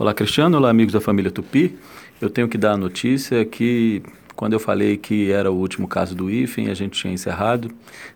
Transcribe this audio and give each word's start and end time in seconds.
Olá, 0.00 0.14
Cristiano. 0.14 0.56
Olá, 0.56 0.70
amigos 0.70 0.92
da 0.92 1.00
família 1.00 1.28
Tupi. 1.28 1.76
Eu 2.20 2.30
tenho 2.30 2.46
que 2.46 2.56
dar 2.56 2.74
a 2.74 2.76
notícia 2.76 3.44
que 3.44 4.00
quando 4.36 4.52
eu 4.52 4.60
falei 4.60 4.96
que 4.96 5.32
era 5.32 5.50
o 5.50 5.56
último 5.56 5.88
caso 5.88 6.14
do 6.14 6.30
IFEM, 6.30 6.70
a 6.70 6.74
gente 6.74 7.00
tinha 7.00 7.12
encerrado, 7.12 7.68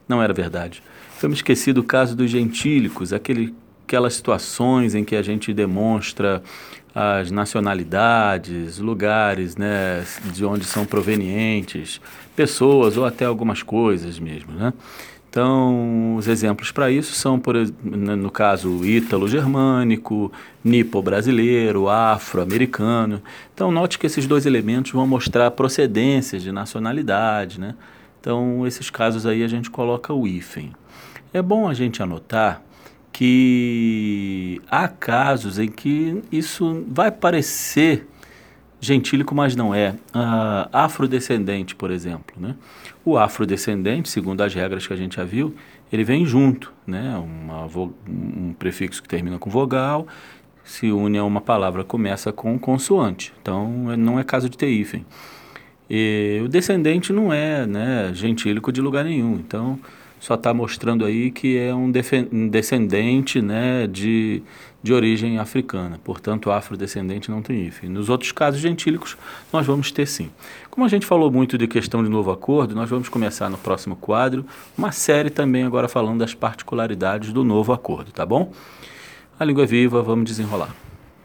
não 0.08 0.22
era 0.22 0.32
verdade. 0.32 0.80
Eu 1.20 1.28
me 1.28 1.34
esqueci 1.34 1.72
do 1.72 1.82
caso 1.82 2.14
dos 2.14 2.30
gentílicos, 2.30 3.12
aquele, 3.12 3.52
aquelas 3.84 4.14
situações 4.14 4.94
em 4.94 5.02
que 5.04 5.16
a 5.16 5.22
gente 5.22 5.52
demonstra 5.52 6.40
as 6.94 7.32
nacionalidades, 7.32 8.78
lugares 8.78 9.56
né, 9.56 10.04
de 10.32 10.44
onde 10.44 10.64
são 10.64 10.86
provenientes, 10.86 12.00
pessoas 12.36 12.96
ou 12.96 13.04
até 13.04 13.24
algumas 13.24 13.60
coisas 13.60 14.20
mesmo. 14.20 14.52
Né? 14.52 14.72
Então, 15.32 16.16
os 16.16 16.28
exemplos 16.28 16.70
para 16.70 16.90
isso 16.90 17.14
são, 17.14 17.40
por, 17.40 17.54
no 17.82 18.30
caso, 18.30 18.84
ítalo-germânico, 18.84 20.30
nipo-brasileiro, 20.62 21.88
afro-americano. 21.88 23.22
Então, 23.54 23.72
note 23.72 23.98
que 23.98 24.04
esses 24.04 24.26
dois 24.26 24.44
elementos 24.44 24.92
vão 24.92 25.06
mostrar 25.06 25.50
procedências 25.52 26.42
de 26.42 26.52
nacionalidade, 26.52 27.58
né? 27.58 27.74
Então, 28.20 28.66
esses 28.66 28.90
casos 28.90 29.24
aí 29.24 29.42
a 29.42 29.48
gente 29.48 29.70
coloca 29.70 30.12
o 30.12 30.28
hífen. 30.28 30.70
É 31.32 31.40
bom 31.40 31.66
a 31.66 31.72
gente 31.72 32.02
anotar 32.02 32.60
que 33.10 34.60
há 34.70 34.86
casos 34.86 35.58
em 35.58 35.68
que 35.68 36.22
isso 36.30 36.84
vai 36.88 37.10
parecer 37.10 38.06
gentílico, 38.82 39.32
mas 39.32 39.54
não 39.54 39.72
é. 39.72 39.90
Uh, 40.14 40.68
afrodescendente, 40.72 41.74
por 41.74 41.90
exemplo. 41.90 42.34
Né? 42.36 42.56
O 43.04 43.16
afrodescendente, 43.16 44.08
segundo 44.08 44.42
as 44.42 44.52
regras 44.52 44.84
que 44.84 44.92
a 44.92 44.96
gente 44.96 45.16
já 45.16 45.24
viu, 45.24 45.54
ele 45.90 46.02
vem 46.02 46.26
junto, 46.26 46.72
né? 46.86 47.16
Uma, 47.16 47.66
um 48.08 48.52
prefixo 48.58 49.02
que 49.02 49.08
termina 49.08 49.38
com 49.38 49.48
vogal, 49.48 50.06
se 50.64 50.90
une 50.90 51.18
a 51.18 51.24
uma 51.24 51.40
palavra 51.40 51.84
começa 51.84 52.32
com 52.32 52.58
consoante. 52.58 53.32
Então, 53.40 53.96
não 53.96 54.18
é 54.18 54.24
caso 54.24 54.48
de 54.48 54.58
ter 54.58 54.68
hífen. 54.68 55.06
E 55.88 56.40
o 56.44 56.48
descendente 56.48 57.12
não 57.12 57.32
é 57.32 57.66
né, 57.66 58.10
gentílico 58.14 58.72
de 58.72 58.80
lugar 58.80 59.04
nenhum. 59.04 59.34
Então, 59.34 59.78
só 60.22 60.34
está 60.34 60.54
mostrando 60.54 61.04
aí 61.04 61.32
que 61.32 61.58
é 61.58 61.74
um, 61.74 61.90
descendente 62.48 63.42
né, 63.42 63.88
de, 63.88 64.40
de 64.80 64.92
origem 64.92 65.36
africana. 65.36 65.98
Portanto, 66.04 66.48
afrodescendente 66.48 67.28
não 67.28 67.42
tem 67.42 67.66
hífen. 67.66 67.90
Nos 67.90 68.08
outros 68.08 68.30
casos 68.30 68.60
gentílicos, 68.60 69.16
nós 69.52 69.66
vamos 69.66 69.90
ter 69.90 70.06
sim. 70.06 70.30
Como 70.70 70.86
a 70.86 70.88
gente 70.88 71.04
falou 71.06 71.28
muito 71.28 71.58
de 71.58 71.66
questão 71.66 72.04
de 72.04 72.08
novo 72.08 72.30
acordo, 72.30 72.72
nós 72.72 72.88
vamos 72.88 73.08
começar 73.08 73.50
no 73.50 73.58
próximo 73.58 73.96
quadro 73.96 74.46
uma 74.78 74.92
série 74.92 75.28
também 75.28 75.64
agora 75.64 75.88
falando 75.88 76.20
das 76.20 76.34
particularidades 76.34 77.32
do 77.32 77.42
novo 77.42 77.72
acordo, 77.72 78.12
tá 78.12 78.24
bom? 78.24 78.52
A 79.40 79.44
língua 79.44 79.64
é 79.64 79.66
viva, 79.66 80.04
vamos 80.04 80.26
desenrolar. 80.26 80.72